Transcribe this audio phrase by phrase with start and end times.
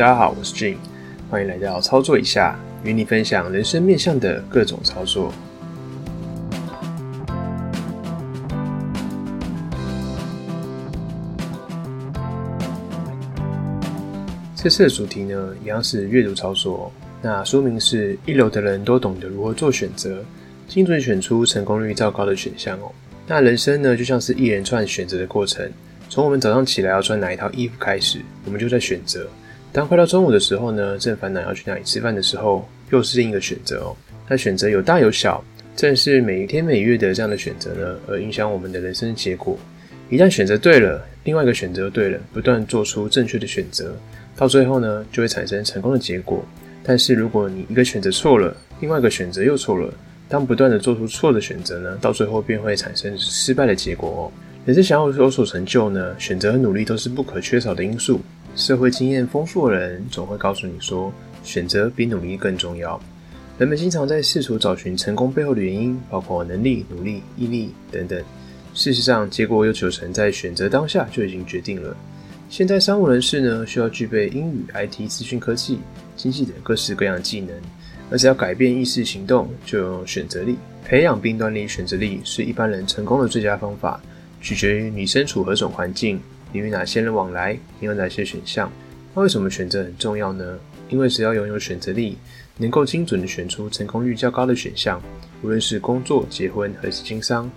[0.00, 0.76] 大家好，我是 Jim，
[1.28, 5.30] 欢迎来到操作一下，与你分享人生面向的各种操作。
[14.56, 16.90] 这次的主题呢，一样是阅读操作。
[17.20, 20.24] 那说明是一流的人都懂得如何做选择，
[20.66, 22.90] 精准选出成功率较高的选项哦。
[23.26, 25.70] 那人生呢，就像是一连串选择的过程。
[26.08, 29.28] 从我们早上起来要穿哪一套衣服开始，我们就在选择。
[29.72, 33.96] 当快到中午的时候呢，正烦恼要去哪里吃饭的时候，又是另一个选择哦。
[34.28, 35.42] 那选择有大有小，
[35.76, 39.56] 正是每一天每月的这样的选择呢，而影响我们的人生结果。
[40.08, 43.94] 一旦选择对了，另外一个选择对了，不断做出正确的选择。
[44.36, 46.44] 到最后呢，就会产生成功的结果。
[46.82, 49.92] 但是如果你一个选择错了，另外一个选择又错了，
[50.28, 54.22] 当不断的做出错的选择呢，到最后便会产生失败的结果哦。
[54.66, 58.20] 人生想要有所成就呢，选择和努力都是不可缺少的因素。
[58.60, 61.10] 社会经验丰富的人总会告诉你说，
[61.42, 63.00] 选择比努力更重要。
[63.58, 68.22] 人们经常在试图找寻成功背后的原因，包括能力、努力、毅力等等。
[68.74, 71.96] 事实上，结果有九成在选择当下就已经决定了。
[72.50, 75.78] 现在商务人士呢，需要具备英语、IT、资讯科技、
[76.14, 77.56] 经济等各式各样的技能，
[78.10, 80.56] 而只要改变意识行动，就有选择力。
[80.84, 83.98] 培养并锻炼选择力，是一般人成功的最佳方法，
[84.42, 86.20] 取决于你身处何种环境，
[86.52, 88.70] 你与哪些人往来，你有哪些选项。
[89.14, 90.58] 那为什么选择很重要呢？
[90.88, 92.16] 因为只要拥有选择力，
[92.56, 95.00] 能够精准的选出成功率较高的选项，
[95.42, 97.50] 无论是工作、结婚，还是经商，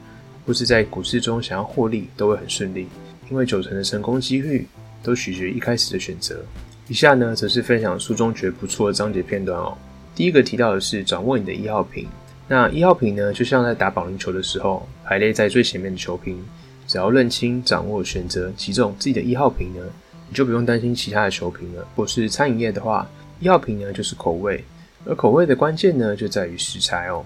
[0.46, 2.88] 或是在股市中想要获利，都会很顺利。
[3.30, 4.68] 因为九成的成功机率。
[5.04, 6.42] 都取决于一开始的选择。
[6.88, 9.78] 以下呢，则是分享书中觉得不错的章节片段哦。
[10.16, 12.08] 第一个提到的是掌握你的一号瓶。
[12.48, 16.42] 那一号瓶呢，就像在打保龄球的时候，排列在最前面的球瓶。
[16.88, 19.82] 只要认清、掌握、选择其中自己的一号瓶呢，
[20.30, 21.88] 你就不用担心其他的球瓶了。
[21.96, 23.10] 或是餐饮业的话，
[23.40, 24.64] 一号瓶呢就是口味，
[25.06, 27.26] 而口味的关键呢，就在于食材哦。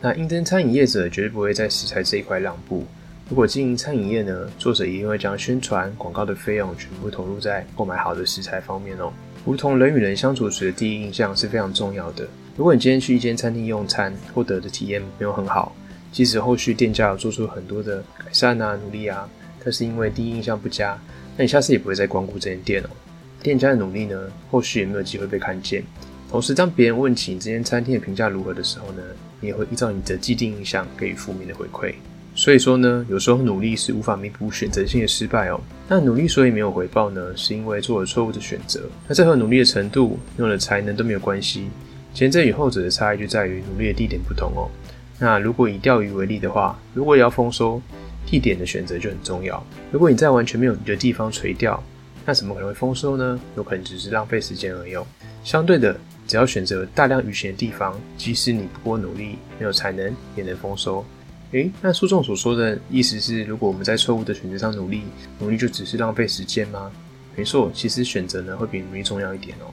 [0.00, 2.86] 那应征餐饮业者绝对不会在食材这一块让步。
[3.28, 9.12] 如果经营餐饮业呢，作者一定会将宣传广告的费用全部投入在购买好的食材方面哦。
[9.44, 12.26] 如同人与人相处时的第一印象是非常重要的。
[12.56, 15.74] 如果你今天去一间餐厅用餐，获得的体验没有很好，
[16.12, 19.28] 即使后续店家有做出很多的改善啊、努力啊，
[19.64, 20.98] 但是因为第一印象不佳，
[21.36, 22.90] 那你下次也不会再光顾这间店哦。
[23.42, 25.82] 店家的努力呢，后续也没有机会被看见。
[26.30, 29.02] 同时，当别人问起你这间餐厅的评价如何的时候呢，
[29.40, 31.94] 你也会依照你的既定印象给予负面的回馈。
[32.34, 35.60] 所以说呢，有时候努力是无法弥补选择性的失败哦。
[35.88, 38.82] 那努力所以没有回报呢，是因为做了错误的选择。
[39.08, 41.68] 那这和努力的程度、用的才能都没有关系。
[42.14, 44.70] 前者与后者的差异就在于努力的地点不同哦。
[45.20, 47.80] 那如果以钓鱼为例的话，如果要丰收，
[48.26, 49.62] 地点的选择就很重要。
[49.92, 51.80] 如果你在完全没有鱼的地方垂钓，
[52.24, 53.38] 那怎么可能会丰收呢？
[53.54, 54.96] 有可能只是浪费时间而已。
[55.44, 55.94] 相对的，
[56.26, 61.04] 只要选择大量鱼群的地方，即使你不过努力、没有才能，也能丰收。
[61.52, 65.02] 诶，那书中所说的意思是，如果我们在错误的选择上努力，
[65.38, 66.90] 努力就只是浪费时间吗？
[67.36, 69.72] 没错，其实选择呢会比努力重要一点哦。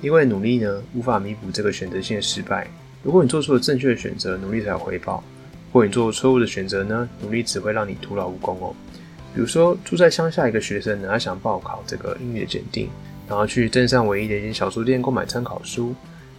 [0.00, 2.66] 因为努力呢无法弥补这个选择性的失败。
[3.02, 5.22] 如果你做出了正确的选择，努力才有回报；
[5.68, 8.74] 如果你做错误的选择呢，努力只会让你徒劳无功哦。
[9.34, 12.88] 比如说住在乡下一个学生呢，他想报考这个英语的检定，
[13.28, 15.94] 然后去镇上唯一的一间小书店购买参考书。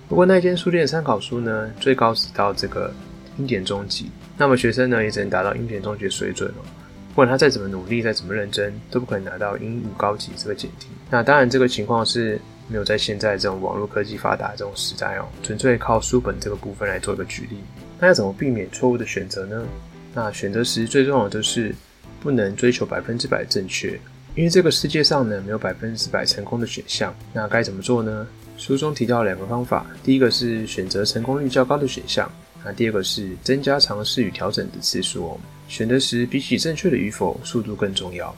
[0.08, 2.94] 不过那间书店的参考书呢，最高只到这个
[3.38, 4.12] 英检中级。
[4.38, 6.62] 那么学生呢，也只能达到英检中学水准哦。
[7.10, 10.90] 不管他再怎么努力，再怎么认真，都不可能拿到英语高级这个检定。
[11.10, 12.40] 那当然，这个情况是
[12.74, 17.58] 没有在现在这种网络科技发达这种时代哦，纯粹靠书本这个部分来做一个举例。
[18.00, 19.64] 那要怎么避免错误的选择呢？
[20.12, 21.72] 那选择时最重要的就是
[22.20, 23.90] 不能追求百分之百正确，
[24.34, 27.16] 因为这个世界上呢没有百分之百成功的选项。
[27.32, 28.26] 那该怎么做呢？
[28.58, 32.28] 书中提到两个方法，第一个是选择成功率较高的选项。
[32.66, 35.40] 那第二个是增加尝试与调整的次数哦。
[35.68, 38.36] 选择时，比起正确的与否，速度更重要。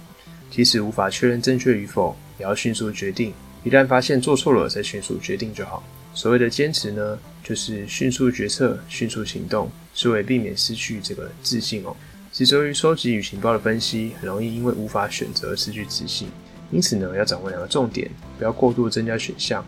[0.51, 3.33] 即使无法确认正确与否，也要迅速决定。
[3.65, 5.83] 一旦发现做错了，再迅速决定就好。
[6.13, 11.95] 所谓的坚持呢，就是迅速决策、迅速行动，是为避免失去这个自信哦。
[12.31, 16.27] 执着于收集与情报的分析，很容易因为无法选择而失去自信。
[16.71, 19.65] 因此呢，要掌握两个重点，不要过度增加选项。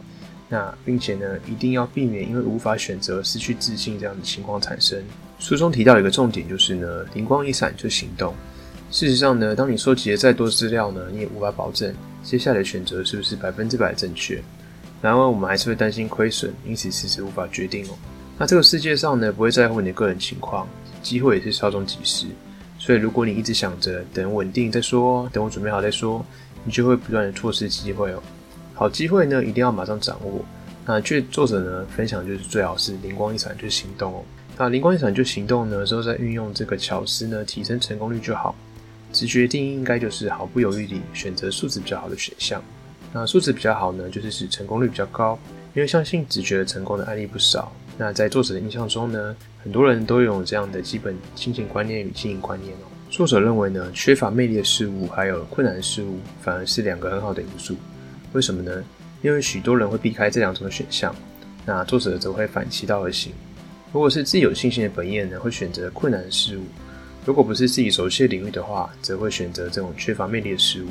[0.47, 5.03] 那并且呢，一定要避免因为无法选择失去自信这样的情况产生。
[5.39, 8.33] 书中提到一个重点就是呢，灵光一闪就行动。
[8.89, 11.93] 事实上呢，当你收集了再多资料呢，你也无法保证
[12.23, 14.41] 接下来的选择是不是百分之百正确。
[15.01, 17.89] 然而我们还是会担心亏损，因此迟迟无法决定哦。
[18.37, 20.67] 那这个世界上呢，不会在乎你的个人情况，
[21.03, 22.27] 机会也是稍纵即逝。
[22.79, 26.25] 所以如果你一直想着等稳定再说，等我准备好再说，
[26.63, 28.23] 你就会不断的错失机会哦。
[28.73, 30.45] 好机会呢一定要马上掌握。
[30.85, 34.23] 那据作者呢分享，就是最好是灵光一闪就行动哦。
[34.57, 38.55] 那灵光一闪就行动呢，之后再运用这个巧思呢，提升成功率就好。
[39.11, 42.61] 直觉定义应该就是毫不犹豫地选择素质比较好的选项。
[43.13, 45.37] 那素质比较好呢，就是指成功率比较高。
[45.73, 47.71] 因为相信直觉成功的案例不少。
[47.99, 52.89] 那在作者的印象中呢，很多人都有这样的基本心情观念与经营观念哦。
[53.11, 57.75] 作者认为呢，缺乏魅力的事物还有困难的事物，反而是两个很好的因素。
[58.33, 58.83] 为什么呢？
[59.21, 61.15] 因为许多人会避开这两种选项，
[61.65, 63.31] 那作者则会反其道而行。
[63.93, 66.61] 如果是自己有信心的本业呢，会选择困难的事物；
[67.27, 70.87] 如果不是自己熟悉的领域的话，则会选择这种缺乏魅力的事物。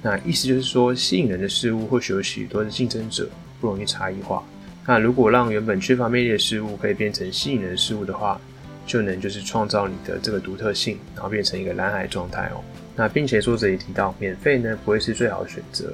[0.00, 3.28] 那意思就是说，吸引人的事物或许有许多的竞争者，
[3.60, 4.40] 不容易差异化。
[4.86, 8.40] 那如果让原本缺乏魅力的事物可以变成吸引人的事物的话，
[8.86, 12.62] 就能就是创造你的这个独特性，然后变成一个蓝海状态哦。
[12.94, 15.92] 那并且作者也提到，免费呢不会是最好的选择。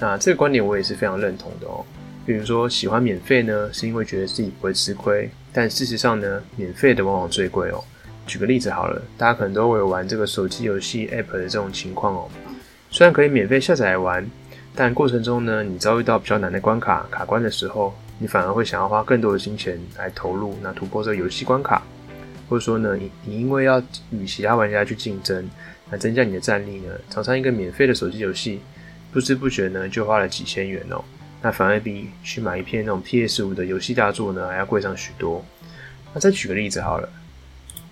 [0.00, 1.86] 那这个观点我也是非常认同的哦。
[2.26, 7.84] 比如说喜欢免费呢，是因为觉得自己不会吃亏，但事实上呢，免费的往往最贵哦。
[8.30, 12.28] 举个例子好了，大家可能都会有玩这个手机游戏 App 的这种情况哦。
[12.88, 14.24] 虽然可以免费下载来玩，
[14.72, 21.82] 但过程中呢，你遭遇到比较难的关卡卡关的时候，你反而会想要花更多的金钱来投入，那突破这个游戏关卡，
[22.48, 25.50] 或者说呢，你你因为要与其他玩家去竞争，
[25.90, 28.60] 来增加你的战力呢，常常一个免费的手机游戏。
[29.12, 31.02] 不知不觉呢，就花了几千元哦。
[31.42, 35.44] 那反而比去买一片那种 PS 五的游戏大作呢，还要贵上许多。
[36.14, 37.08] 那再举个例子好了，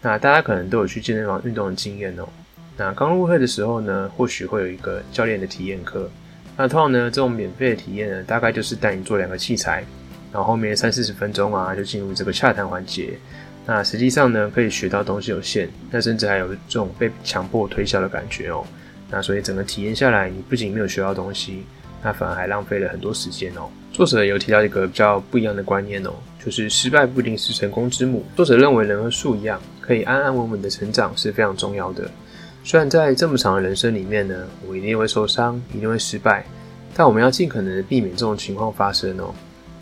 [0.00, 2.28] 那大家可能都有去健身房运动的经验哦。
[2.76, 6.08] 那刚入会的时候呢，或许会有一个教练的体验课。
[6.56, 9.84] 那通常呢，这种免费的体验呢，大概就是带你做两个器材，
[10.32, 13.18] 然后后面三四十分钟啊，就进入这个洽谈环节。
[13.66, 18.64] 那实际上呢，可以学到东西有限，那甚至还有这种被强迫推销的感觉哦。
[19.10, 21.64] 那所以整个体验下来，你不仅没有学到东西，
[22.02, 23.68] 那反而还浪费了很多时间哦。
[23.92, 26.12] 作者有提到一个比较不一样的观念哦，
[26.44, 28.24] 就是失败不一定是成功之母。
[28.36, 32.10] 作者认为人和树一样，可以安安稳稳的成长是非常重要的。
[32.62, 36.44] 虽然在这么长的人生里面呢，我一定会受伤，一定会失败，
[36.94, 39.34] 但我们要尽可能的避免这种情况发生哦。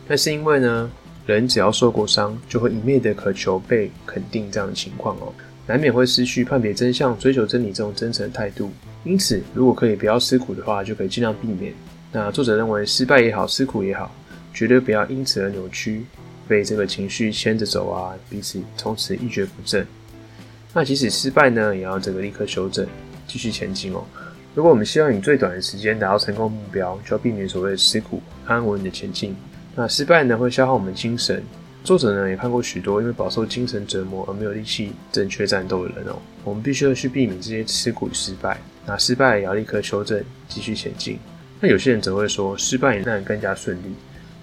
[0.07, 0.89] 那是因为呢，
[1.27, 5.35] 人只要受过伤，就会一昧的渴求被肯定这样的情况哦，
[5.67, 8.71] 难免会失去判别真相、追求真理这种真诚的态度。
[9.03, 11.75] 因此，如果可以不要吃苦的话，就可以尽量避免。
[12.13, 14.15] 那作者认为，失败也好，吃苦也好，
[14.55, 16.07] 绝对不要因此而扭曲，
[16.49, 19.87] 被这个情绪牵着走啊，彼此从此一蹶不振。
[20.73, 22.87] 那即使失败呢，也要这个立刻修正，
[23.27, 24.05] 继续前进哦。
[24.55, 29.35] 如果我们希望以最短的时间达到成功目标，就要避免所谓的吃苦，安稳的前进。
[29.75, 31.43] 那失败呢，会消耗我们精神。
[31.85, 36.19] 作者呢也看过许多因为饱受精神折磨而没有力气正确战斗的人哦。
[36.43, 38.59] 我们必须要去避免这些吃苦与失败。
[38.85, 41.19] 那失败也要立刻修正，继续前进。
[41.61, 43.95] 那有些人则会说，失败也让人更加顺利。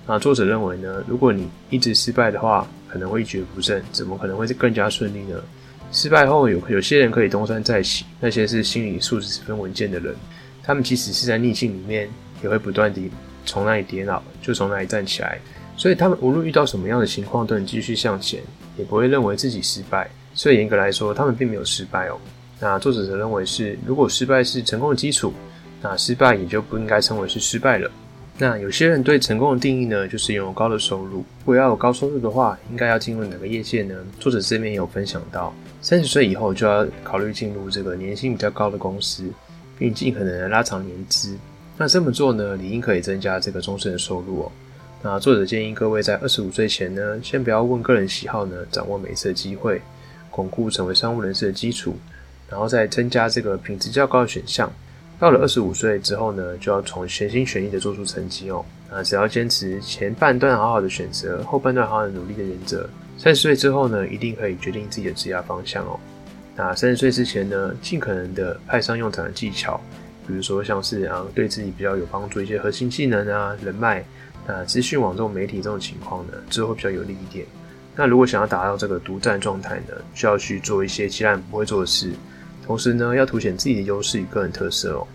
[0.06, 5.40] 那作者认为呢，如果你一直失败的话，可能会一蹶不振，怎么可能会是更加顺利呢？
[5.92, 10.14] 失败后有有些人可以东山再起，那些是心理素质十分稳健的人，
[10.64, 12.10] 他们即使是在逆境里面，
[12.44, 13.10] 也会不断地
[13.46, 15.40] 从那里跌倒，就从那里站起来。
[15.78, 18.42] 所以他们无论遇到什么样的情况，都能继续向前，
[18.78, 20.10] 也不会认为自己失败。
[20.34, 22.18] 所以严格来说，他们并没有失败哦。
[22.60, 25.34] 那作者则认为是，如果失败是成功的基础，
[25.82, 27.90] 那失败也就不应该称为是失败了。
[28.38, 31.18] 那有些人对成功的定义呢，就是拥有高的收入。
[31.18, 33.96] 如果要有高收入的话，应该要进入哪个业界呢？
[34.20, 39.30] 作者这边有分享到，三十岁以后就要考虑进入这个年薪比较高的公司，
[39.78, 41.38] 并尽可能的拉长年资。
[41.78, 44.52] 那这么做呢，理应可以增加这个终身的收入哦。
[45.04, 49.80] 那作者建议各位在二十五岁前呢，先不要问个人喜好呢，掌握每一次的机会，
[50.32, 51.96] 巩固成为商务人士的基础，
[52.50, 54.72] 然后再增加这个品质较高的选项。
[55.20, 58.66] 到了二十五岁之后呢，就要从全心全意的做出成绩哦。
[58.92, 66.00] 那只要坚持前半段好好的选择，后半段好好的努力的原则，三十岁之后呢，一定可以决定自己的职业方向哦。
[66.56, 69.80] 那三十岁之前呢，尽可能的派上用场的技巧，
[70.28, 74.04] 比如说像是啊，对自己比较有帮助一些核心技能啊，人脉。
[74.46, 77.46] 那资讯网这种媒体这种情况呢，之后比较有利一点。
[77.96, 82.12] 那如果想要达到这个独占状态呢，需要去做一些其他人不会做的事，
[82.66, 85.08] 同时呢，要凸显自己的优势与个人特色哦。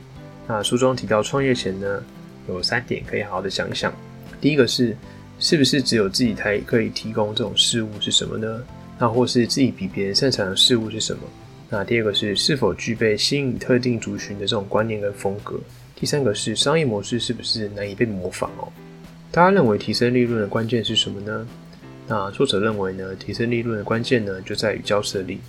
[0.46, 2.02] 那书中提到创业前呢，
[2.48, 3.92] 有三点可以好好的想想。
[4.40, 4.96] 第一个是，
[5.38, 8.62] 是不是只有自己才可以提供这种事物是什么呢？
[8.98, 11.22] 那或是自己比别人擅长的事物是什么？
[11.70, 15.58] 那第二个是，是否具备吸引特定族群的这种观念跟风格？
[15.94, 18.72] 第三个是，商业模式是不是难以被模仿哦？
[19.30, 21.46] 大家认为提升利润的关键是什么呢？
[22.06, 25.40] 那作者认为呢，提升利润的关键呢，就在于交涉力。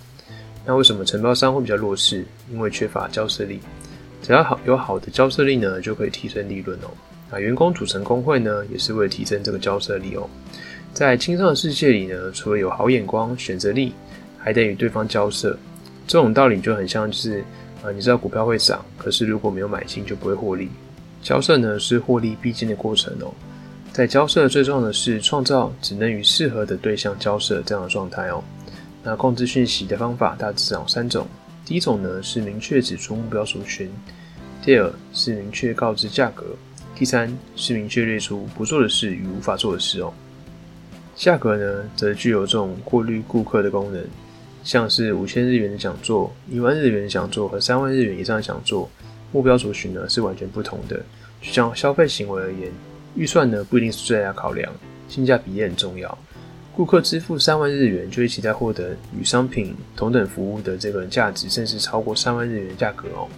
[0.66, 2.24] 那为什么承包商会比较弱势？
[2.52, 3.60] 因为缺乏交涉力。
[4.22, 6.90] 只要好有好的交涉力呢，就可以提升利润哦。
[7.30, 10.28] 那，员工组成工会呢，也是为了提升这个交涉力哦。
[10.92, 13.94] 在青商的世界里呢，除了有好眼光、选择力，
[14.36, 15.56] 还得与对方交涉。
[16.06, 17.42] 这种道理就很像，就是
[17.82, 20.68] 啊，你知道股票会涨，可是如果没有买进，就不会获利。
[21.22, 23.32] 交涉呢，是获利必经的过程哦。
[23.92, 28.42] 在交涉最重要的是创造只能与适合的对象交涉这样的状态哦。
[29.02, 31.26] 那控制讯息的方法大致上有三种。
[31.64, 33.90] 第一种呢是明确指出目标族群，
[34.62, 36.44] 第二是明确告知价格，
[36.94, 40.12] 第三是明确列出不做的事与无法做的事哦。
[41.14, 44.04] 价格呢则具有这种过滤顾客的功能，
[44.64, 48.90] 像是五千日元的讲座、一万日元的讲座和三万日元以上的讲座，
[49.32, 50.96] 目标族群呢是完全不同的。
[51.40, 52.70] 就像消费行为而言。
[53.16, 54.72] 预算呢不一定是最大考量，
[55.08, 56.16] 性价比也很重要。
[56.74, 63.28] 顾客支付三万日元，就会期待获得与商品同等服务的这个价值，甚至超过三万日元价格哦。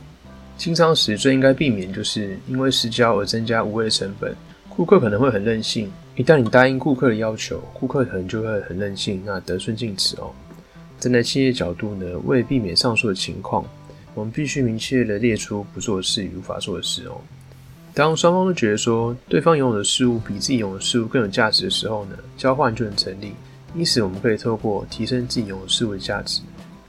[0.57, 4.35] 清仓时最应该避免就是因为失交而增加无谓的成本。
[4.69, 10.31] 顾客可能会很任性，一旦你答应顾客的要求，顾客可能就会很任性，那得寸进尺哦。
[11.01, 13.65] 站在企业角度呢，为避免上述的情况，
[14.15, 17.21] 我们必须明确的列出不做事与无法做的事哦。
[17.95, 23.35] 当双方都觉得说对方拥有的事物比自己拥有的事物更有价值的时候呢，交换就能成立。
[23.75, 26.41] 因此，我们可以透过提升自己拥有事物的价值，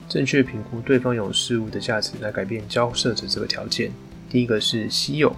[0.08, 3.90] 正确评估对方拥有事物的价值，来改变交涉者这个条件。
[4.30, 5.34] 第一个是稀有，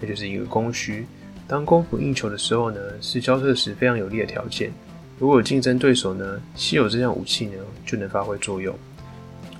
[0.00, 1.06] 那就是一个供需。
[1.46, 4.72] 当供不应求的时候呢，是交涉时非常有利的条件。
[5.18, 7.52] 如果有竞争对手呢，稀有这项武器呢
[7.84, 8.76] 就能发挥作用。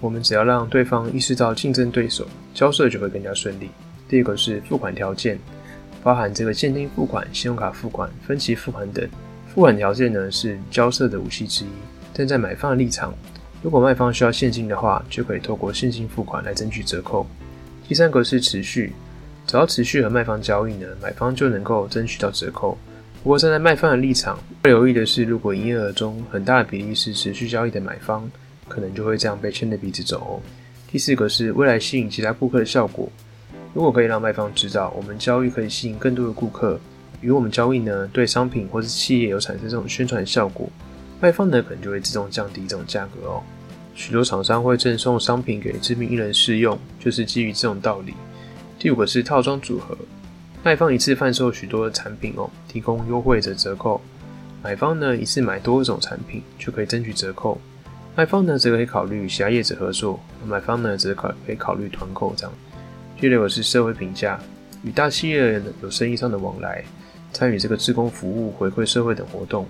[0.00, 3.68] 我们只要让对方意识到竞争对手，交涉就会更加顺利。
[4.14, 5.36] 第二个是付款条件，
[6.00, 9.04] 包含这个现金付款、信用卡付款、分期付款等。
[9.52, 11.68] 付款条件呢是交涉的武器之一。
[12.12, 13.12] 站在买方的立场，
[13.60, 17.26] 如果卖方需要现金的话，就可以透过现金付款来争取折扣。
[17.88, 18.92] 第三个是持续，
[19.48, 22.78] 只要持续和卖方交易呢，买方就能够争取到折扣。
[23.24, 28.30] 不过站在卖方的立场，要留意的是，如果营业额中很大的比例是持续交易的买方，
[28.68, 30.40] 可能就会这样被牵着鼻子走哦。
[30.92, 33.10] 第四个是未来吸引其他顾客的效果。
[33.74, 36.78] 如果可以让卖方知道我们交易可以吸引更多的顾客，
[37.20, 40.70] 与我们交易呢，对商品或是企业有产生这种宣传效果，
[41.20, 43.42] 卖方呢可能就会自动降低这种价格哦。
[43.96, 48.14] 许多厂商会赠送商品给知名艺人试用，就是基于这种道理。
[48.78, 49.96] 第五个是套装组合，
[50.62, 54.00] 卖方一次贩售许多的产品哦，提供优惠的折扣；
[54.62, 57.60] 买方呢一次买多种产品就可以争取折扣。
[58.14, 62.52] 卖方呢则可以考虑与其他业者合作，买方呢则可可以考虑团购这样。
[63.24, 64.38] 第六个是社会评价，
[64.82, 66.84] 与大企业有生意上的往来，
[67.32, 69.66] 参与这个志工服务、回馈社会等活动，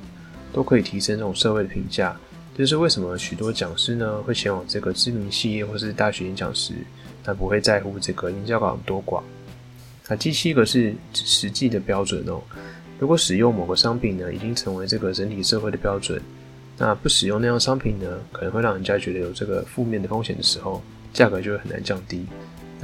[0.53, 2.17] 都可以提升这种社会的评价。
[2.57, 6.75] 这是为什么许多讲师呢会前往这个知名企业或是大学演讲时，
[7.23, 9.23] 但不会在乎这个演讲稿多寡。
[10.09, 12.43] 那第七个是实际的标准哦。
[12.99, 16.21] 如果使用某个商品呢，已经成为这个整体社会的标准，
[16.77, 20.83] 那不使用那样商品呢，可能会让人家觉得有这个负面的风险的时候，
[21.13, 22.27] 价格就会很难降低。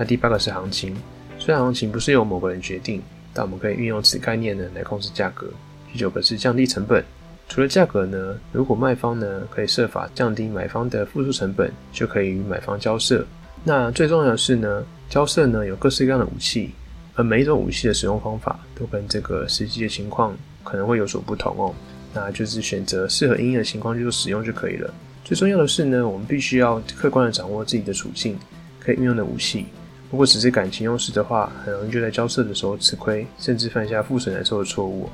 [0.01, 0.97] 那第八个是行情，
[1.39, 3.03] 虽然行情不是由某个人决定，
[3.35, 5.47] 但我们可以运用此概念呢来控制价格。
[5.93, 7.05] 第九个是降低成本，
[7.51, 13.27] 除了价格呢，如果卖方呢可以设法降低买方的付出成本，就可以与买方交涉。
[13.63, 16.71] 那最重要的是呢，交涉呢有各式各样的武器，
[17.15, 21.75] 而每一种武器的使用方法都跟这个实际的情况可能会有所不同哦。
[22.15, 24.91] 那就是选择适合应用的情况去做使用就可以了。
[25.27, 28.39] 最重要的是呢，我们必须要客观的掌握自己的处境，
[28.79, 29.67] 可以运用的武器。
[30.11, 35.09] 如果只是感情用事的话，很容易就在交涉的时候吃亏，甚至犯下覆水难收的错误。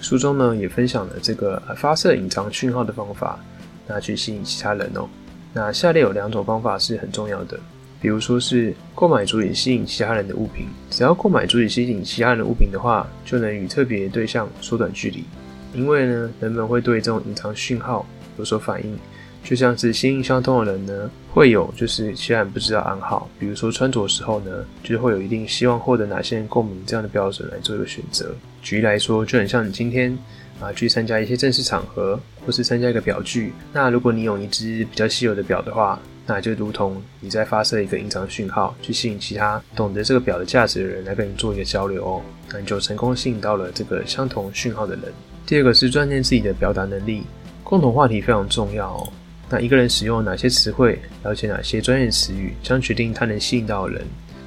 [0.00, 3.38] 书中呢也分享了这个发射隐藏讯号的方法，
[3.86, 5.08] 那去吸引其他人哦。
[5.54, 7.58] 那下列有两种方法是很重要的，
[8.00, 15.24] 比如说是购买足以吸引其他人的物品，只要购买足以吸引其他人的物品的话，就能与特别对象缩短距离，
[15.72, 18.04] 因为呢人们会对这种隐藏讯号
[18.36, 18.98] 有所反应。
[19.44, 28.34] 就像是心意相通的人呢，会有就是其他人不知道暗号，比如说穿着时候呢，就是会有一定希望获得哪些人共鸣这样的标准来做一个选择。
[28.62, 30.16] 举例来说，就很像你今天
[30.60, 42.22] 啊去参加一些正式场合，或是参加一个表具，那如果你有一只比较稀有的表的话，那就如同你在发射一个隐藏讯号，去吸引其他懂得这个表的价值的人来跟你做一个交流哦，
[42.52, 45.04] 那你就成功吸引到了这个相同讯号的人。
[45.44, 47.24] 第二个是锻炼自己的表达能力，
[47.64, 49.12] 共同话题非常重要。
[49.52, 54.02] 那一个人使用哪些词汇，了解哪些专业词语，将决定他能吸引到人。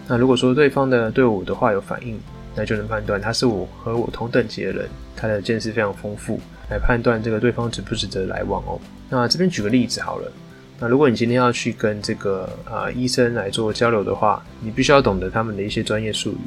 [0.07, 2.19] 那如果说对方的对我的话有反应，
[2.55, 6.39] 那就能判断他是我和我同等级的人，他的见识非常丰富，
[6.71, 8.81] 来判断这个对方值不值得来往哦。
[9.07, 10.31] 那这边举个例子好了，
[10.79, 16.37] 那如果你今天要去跟这个啊医生来做交流的话，你必须要懂得他们的一些专业术语，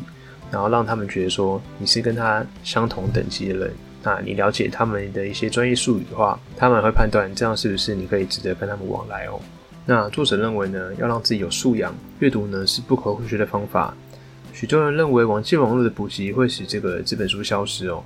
[0.51, 3.73] 然后让他们觉得说你是跟他相同等级的人。
[4.09, 9.39] 那你了解他们的一些专业术语的话，他们会判断这样是不是你可以值得跟他们往来哦。
[9.85, 13.95] 那作者认为呢，要让自己有素养，阅读呢是不可或缺的方法。
[14.55, 18.03] 许多人认为网际网络的普及会使这个这本书消失哦。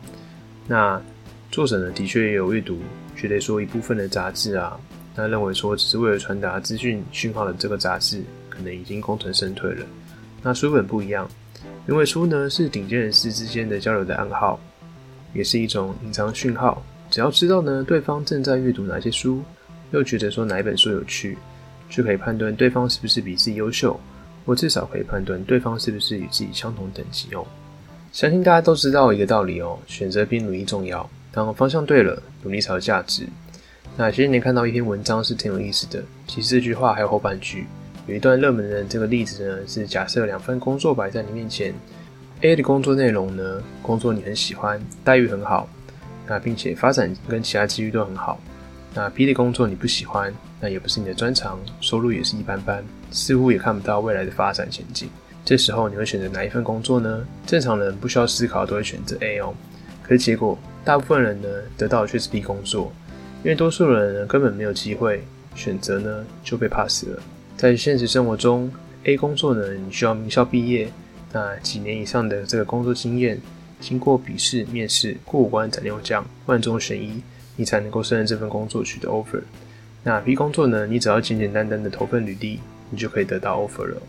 [0.66, 1.00] 那
[1.52, 2.80] 作者呢的确也有阅读，
[3.14, 4.76] 觉得说一部分的杂志啊，
[5.14, 9.86] 那认为说只是为了传达资讯讯号的这个杂志，可能已经功成身退了。
[10.42, 11.30] 那书本不一样，
[11.88, 14.58] 因为书呢是顶尖人士之间的交流的暗号。
[15.32, 16.82] 也是一种隐藏讯号。
[17.10, 19.42] 只要知道呢，对方正在阅读哪些书，
[19.90, 21.36] 又觉得说哪一本书有趣，
[21.90, 23.98] 就可以判断对方是不是比自己优秀，
[24.46, 27.46] 或至少可以判断对方是不是与自己相同等级哦。
[28.12, 31.08] 相信大家都知道一个道理哦，选择比努力重要。
[31.30, 33.26] 当方向对了，努力才有价值。
[33.96, 37.66] 那前几年看到一篇文章是挺有意思的，其实这句话还有后半句，
[38.06, 41.74] 有一段热门的这个例子呢，是假设两份工作摆在你面前。
[42.42, 45.68] A 的工作内容呢，工作你很喜欢，待遇很好，
[46.26, 48.40] 那并且发展跟其他机遇都很好。
[48.94, 55.08] 那 B 的工作你不喜欢，那也不是你的专长，收入也是一般般，似乎也看不到未来的发展前景。
[55.44, 57.24] 这时候你会选择哪一份工作呢？
[57.46, 59.54] 正常人不需要思考都会选择 A 哦。
[60.02, 62.92] 可是结果，大部分人呢得到的却是 B 工作，
[63.44, 65.22] 因为多数人呢根本没有机会
[65.54, 67.22] 选择呢就被 pass 了。
[67.56, 68.68] 在现实生活中
[69.04, 70.92] ，A 工作呢你需要名校毕业。
[71.32, 73.40] 那几年以上的这个工作经验，
[73.80, 77.22] 经过笔试、面试、过五关斩六将，万中选一，
[77.56, 79.40] 你才能够胜任这份工作，取得 offer。
[80.04, 80.86] 那 B 工作呢？
[80.86, 82.60] 你只要简简单单的投份履历，
[82.90, 84.02] 你就可以得到 offer 了。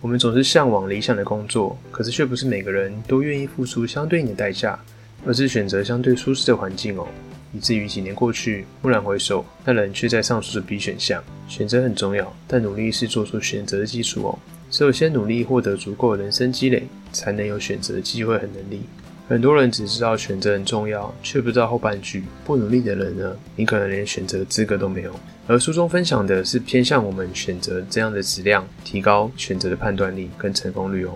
[0.00, 4.78] 我们总是向往理想的工作，可是却不是每个人都愿意付出相对应的代价，
[5.26, 7.06] 而是选择相对舒适的环境哦。
[7.52, 11.22] 以至于几年过去，蓦然回首，那人却在上述的 B 选项。
[11.48, 14.38] 选择很重要，但努力是做出选择的基础哦。
[14.72, 18.80] 只有先努力获得足够的人生积累，才能有选择的机会和能力。
[19.28, 22.24] 很多人只知道选择很重要，却不知道后半句。
[22.42, 25.14] 不努力的人呢，你可能连选择资格都没有。
[25.46, 31.12] 而书中分享的是偏向我们选择这样的质量，提高选择的判断力跟成功率哦。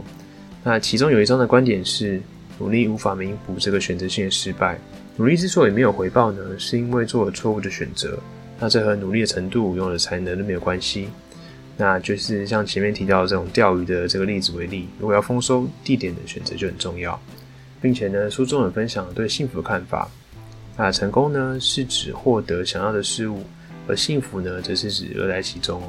[0.63, 2.21] 那其中有一章的观点是，
[2.59, 4.79] 努力无法弥补这个选择性的失败。
[5.17, 8.19] 努力之所以没有回报呢，是因为做了错误的选择。
[8.61, 11.09] 那这和努力的程度、用的才能都没有关系。
[11.79, 17.21] 那就是像前面提到的这种钓鱼的这个例子为例，如果要丰收，地点的选择就很重要，
[17.83, 20.09] 并且呢，书中有分享对幸福的看法。
[20.75, 23.43] 那成功呢，是指获得想要的事物，
[23.87, 25.89] 而幸福呢，则是指乐在其中哦。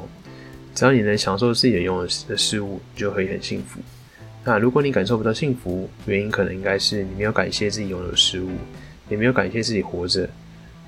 [0.76, 3.80] 只要你能享受自己拥有的事物，就可以很幸福。
[4.44, 8.50] 那如果你感受不到幸福，原因可能应该是你没有感谢自己拥有的事物，
[9.10, 10.30] 也没有感谢自己活着。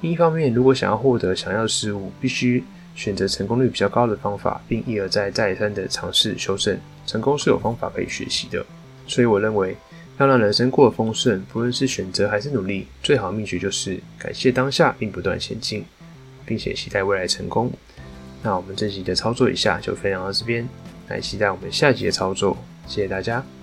[0.02, 2.62] 另一方面，如果想要获得想要的事物，必须。
[3.00, 8.66] 选择成功率比较高的方法，并一而再、再三的尝试修正，成功是有方法可以学习的。
[9.08, 9.74] 所以我认为，
[10.18, 15.86] 要让人生过得丰盛，不论是选择还是努力，最好的秘诀就是感谢当下，并不断前进，
[16.46, 17.72] 并且期待未来成功。
[18.44, 20.68] 那我们这集的操作一下就分享到这边，
[21.08, 22.58] 来期待我们下集的操作。
[22.86, 23.59] 谢谢大家。